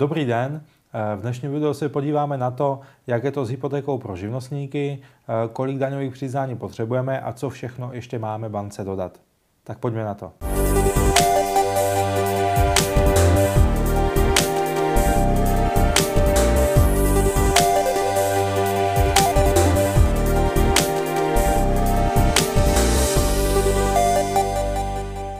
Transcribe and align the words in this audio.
Dobrý 0.00 0.24
den. 0.24 0.64
V 1.16 1.20
dnešním 1.20 1.52
videu 1.52 1.74
se 1.74 1.88
podíváme 1.88 2.38
na 2.38 2.50
to, 2.50 2.80
jak 3.06 3.24
je 3.24 3.32
to 3.32 3.44
s 3.44 3.50
hypotékou 3.50 3.98
pro 3.98 4.16
živnostníky, 4.16 5.02
kolik 5.52 5.78
daňových 5.78 6.12
přiznání 6.12 6.56
potřebujeme 6.56 7.20
a 7.20 7.32
co 7.32 7.50
všechno 7.50 7.92
ještě 7.92 8.18
máme 8.18 8.48
bance 8.48 8.84
dodat. 8.84 9.20
Tak 9.64 9.78
pojďme 9.78 10.04
na 10.04 10.14
to. 10.14 10.32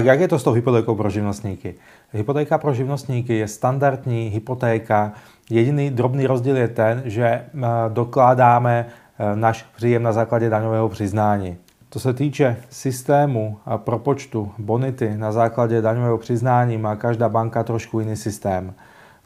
Jak 0.04 0.20
je 0.20 0.28
to 0.28 0.38
s 0.38 0.42
tou 0.42 0.52
hypotékou 0.52 0.94
pro 0.94 1.10
živnostníky? 1.10 1.74
Hypotéka 2.12 2.58
pro 2.58 2.74
živnostníky 2.74 3.38
je 3.38 3.48
standardní 3.48 4.28
hypotéka. 4.28 5.12
Jediný 5.50 5.90
drobný 5.90 6.26
rozdíl 6.26 6.56
je 6.56 6.68
ten, 6.68 7.02
že 7.04 7.24
eh, 7.24 7.44
dokládáme 7.88 8.86
eh, 8.86 9.36
náš 9.36 9.62
příjem 9.62 10.02
na 10.02 10.12
základě 10.12 10.50
daňového 10.50 10.88
přiznání. 10.88 11.56
To 11.88 12.00
se 12.00 12.12
týče 12.12 12.56
systému 12.70 13.58
a 13.66 13.78
propočtu 13.78 14.52
bonity 14.58 15.16
na 15.16 15.32
základě 15.32 15.82
daňového 15.82 16.18
přiznání, 16.18 16.78
má 16.78 16.96
každá 16.96 17.28
banka 17.28 17.62
trošku 17.62 18.00
jiný 18.00 18.16
systém. 18.16 18.74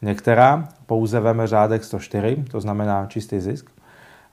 Některá 0.02 0.68
pouze 0.86 1.20
veme 1.20 1.46
řádek 1.46 1.84
104, 1.84 2.44
to 2.50 2.60
znamená 2.60 3.06
čistý 3.06 3.40
zisk, 3.40 3.70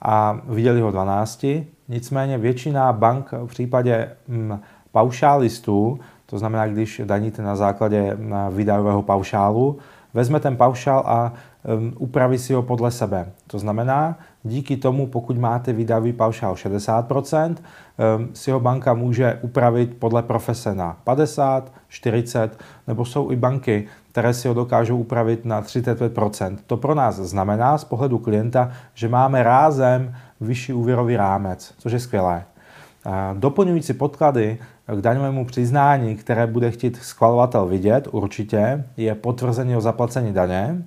a 0.02 0.42
viděli 0.48 0.82
ho 0.82 0.92
12. 0.92 1.46
Nicméně 1.88 2.38
většina 2.38 2.94
bank 2.94 3.32
v 3.32 3.48
případě 3.48 4.10
mm, 4.28 4.60
paušálistů 4.92 6.00
to 6.32 6.40
znamená, 6.40 6.68
když 6.68 7.02
daníte 7.06 7.42
na 7.42 7.56
základě 7.56 8.18
výdajového 8.52 9.02
paušálu, 9.02 9.78
vezme 10.14 10.40
ten 10.40 10.58
paušál 10.58 11.04
a 11.06 11.34
um, 11.78 11.94
upraví 11.98 12.38
si 12.38 12.54
ho 12.54 12.64
podle 12.64 12.92
sebe. 12.92 13.30
To 13.48 13.60
znamená, 13.60 14.18
díky 14.44 14.78
tomu, 14.78 15.08
pokud 15.08 15.38
máte 15.38 15.74
výdajový 15.74 16.14
paušál 16.14 16.54
60%, 16.54 17.56
um, 17.56 18.30
si 18.34 18.52
ho 18.52 18.60
banka 18.60 18.94
může 18.94 19.40
upravit 19.42 19.98
podle 20.00 20.24
profese 20.24 20.76
na 20.76 20.98
50, 21.04 21.72
40, 21.88 22.60
nebo 22.88 23.06
jsou 23.06 23.32
i 23.32 23.36
banky, 23.36 23.88
které 24.12 24.34
si 24.34 24.48
ho 24.48 24.54
dokážou 24.54 24.98
upravit 24.98 25.46
na 25.46 25.62
35%. 25.62 26.58
To 26.68 26.78
pro 26.78 26.96
nás 26.96 27.16
znamená 27.16 27.78
z 27.78 27.84
pohledu 27.84 28.20
klienta, 28.20 28.72
že 28.94 29.10
máme 29.10 29.44
rázem 29.44 30.16
vyšší 30.42 30.74
úvěrový 30.74 31.18
rámec, 31.18 31.74
což 31.78 31.92
je 31.92 32.00
skvělé. 32.00 32.44
Doplňující 33.34 33.94
podklady 33.94 34.58
k 34.88 35.02
daňovému 35.02 35.46
přiznání, 35.46 36.16
které 36.16 36.48
bude 36.48 36.72
chtít 36.72 36.96
schvalovatel 36.96 37.66
vidět, 37.66 38.08
určitě, 38.12 38.84
je 38.98 39.16
potvrzení 39.16 39.76
o 39.76 39.82
zaplacení 39.82 40.34
daně. 40.34 40.84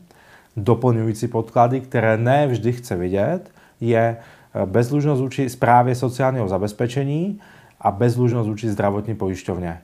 Doplňující 0.57 1.29
podklady, 1.29 1.81
které 1.81 2.17
ne 2.17 2.47
vždy 2.47 2.73
chce 2.73 2.97
vidět, 2.97 3.51
je 3.81 4.17
eh, 4.55 4.67
bezlužnost 4.67 5.23
vůči 5.23 5.49
zprávě 5.49 5.95
sociálního 5.95 6.49
zabezpečení 6.49 7.41
a 7.81 7.91
bezlužnost 7.91 8.49
vůči 8.49 8.71
zdravotní 8.71 9.15
pojišťovně. 9.15 9.81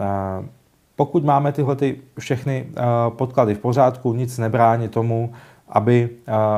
Eh, 0.00 0.04
pokud 0.96 1.24
máme 1.24 1.52
tyhle 1.52 1.76
ty 1.76 2.00
všechny 2.18 2.66
eh, 2.68 2.82
podklady 3.08 3.54
v 3.54 3.58
pořádku, 3.58 4.14
nic 4.14 4.38
nebrání 4.38 4.88
tomu, 4.88 5.32
aby 5.68 6.10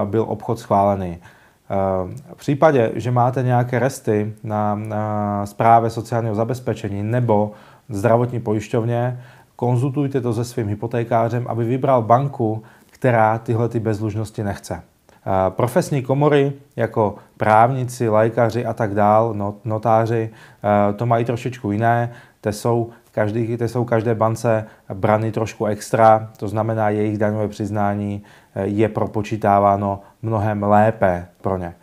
byl 0.05 0.25
obchod 0.29 0.59
schválený. 0.59 1.19
V 2.35 2.37
případě, 2.37 2.93
že 2.95 3.11
máte 3.11 3.43
nějaké 3.43 3.79
resty 3.79 4.33
na, 4.45 4.79
správě 5.45 5.91
sociálního 5.91 6.35
zabezpečení 6.35 7.03
nebo 7.03 7.53
zdravotní 7.89 8.41
pojišťovně, 8.41 9.21
konzultujte 9.57 10.21
to 10.21 10.33
se 10.33 10.45
svým 10.45 10.69
hypotékářem, 10.69 11.47
aby 11.49 11.65
vybral 11.65 12.03
banku, 12.03 12.63
která 12.91 13.39
tyhle 13.39 13.69
ty 13.69 13.81
bezlužnosti 13.81 14.45
nechce. 14.45 14.83
Profesní 15.49 16.03
komory 16.03 16.53
jako 16.77 17.15
právníci, 17.37 18.09
lékaři 18.09 18.67
a 18.67 18.73
tak 18.73 18.95
dál, 18.95 19.55
notáři, 19.65 20.31
to 20.97 21.07
mají 21.07 21.25
trošičku 21.25 21.73
jiné. 21.73 22.13
Te 22.41 22.53
jsou, 22.53 22.91
každý, 23.13 23.57
te 23.57 23.69
jsou 23.69 23.85
každé 23.85 24.15
bance 24.15 24.67
brany 24.95 25.33
trošku 25.33 25.67
extra, 25.67 26.31
to 26.37 26.49
znamená, 26.49 26.91
jejich 26.91 27.19
daňové 27.19 27.49
přiznání 27.49 28.23
je 28.63 28.89
propočítáváno 28.89 30.01
mnohem 30.23 30.63
lépe 30.63 31.27
pro 31.41 31.57
ně. 31.57 31.75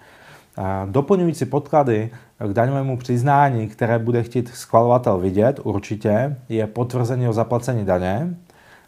Doplňující 0.86 1.46
podklady 1.46 2.10
k 2.40 2.54
daňovému 2.54 2.98
přiznání, 2.98 3.68
které 3.68 4.00
bude 4.00 4.24
chtít 4.24 4.48
schvalovatel 4.48 5.18
vidět, 5.18 5.60
určitě, 5.64 6.36
je 6.50 6.68
potvrzení 6.68 7.28
o 7.28 7.34
zaplacení 7.34 7.86
daně. 7.86 8.28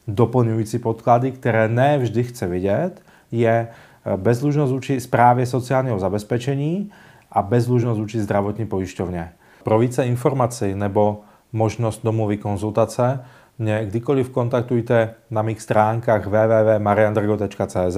Doplňující 0.07 0.79
podklady, 0.79 1.31
které 1.31 1.67
ne 1.67 1.97
vždy 1.97 2.23
chce 2.23 2.47
vidět, 2.47 3.01
je 3.31 3.67
bezlužnost 4.15 4.71
vůči 4.71 4.99
zprávě 4.99 5.45
sociálního 5.45 5.99
zabezpečení 5.99 6.91
a 7.31 7.41
bezlužnost 7.41 7.99
vůči 7.99 8.19
zdravotní 8.19 8.65
pojišťovně. 8.65 9.31
Pro 9.63 9.79
více 9.79 10.05
informací 10.05 10.75
nebo 10.75 11.21
možnost 11.53 12.01
domluvy 12.03 12.37
konzultace 12.37 13.19
mě 13.59 13.85
kdykoliv 13.85 14.29
kontaktujte 14.29 15.13
na 15.31 15.41
mých 15.41 15.61
stránkách 15.61 16.25
www.mariandrgo.cz 16.25 17.97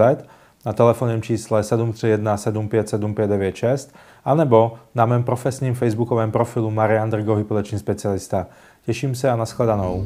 na 0.66 0.74
telefonním 0.74 1.22
čísle 1.22 1.64
731 1.64 2.38
757596 2.38 3.96
anebo 4.26 4.74
na 4.96 5.06
mém 5.06 5.24
profesním 5.24 5.74
facebookovém 5.74 6.32
profilu 6.32 6.72
Marian 6.72 7.10
Drgo, 7.10 7.36
hypoteční 7.36 7.80
specialista. 7.80 8.48
Těším 8.86 9.16
se 9.16 9.30
a 9.30 9.36
nashledanou. 9.36 10.06